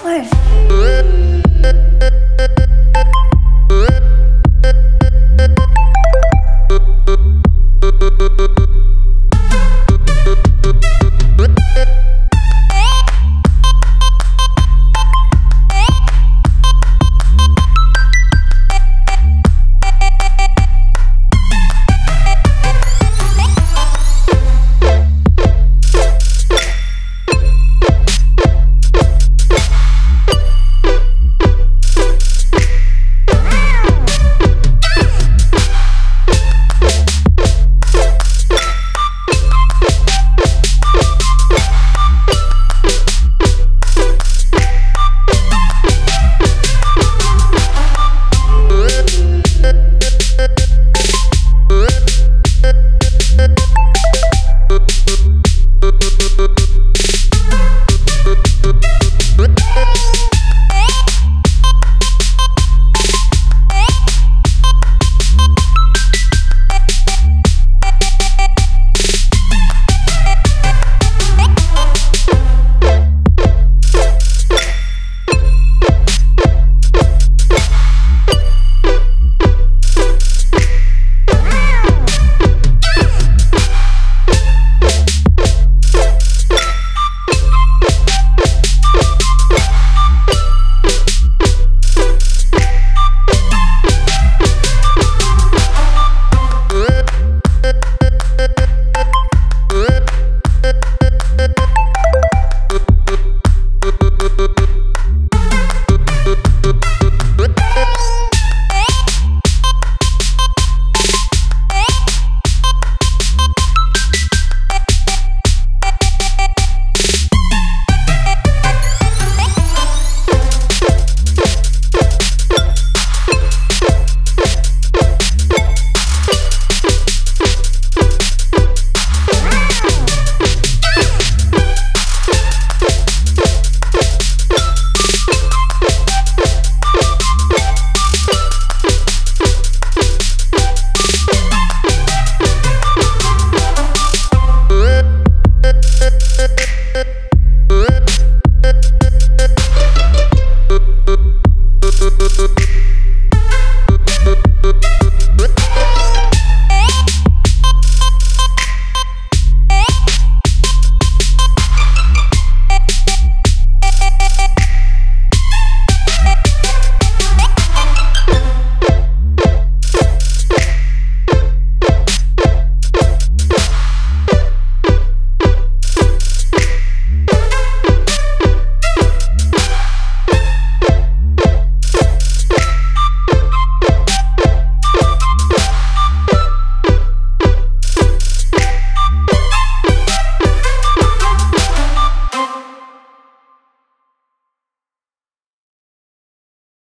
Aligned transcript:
swear. 0.00 1.29